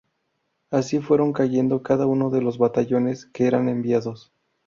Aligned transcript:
Así 0.71 0.99
fueron 0.99 1.31
cayendo 1.31 1.83
cada 1.83 2.07
uno 2.07 2.31
de 2.31 2.41
los 2.41 2.57
batallones 2.57 3.27
que 3.27 3.45
eran 3.45 3.69
enviados. 3.69 4.33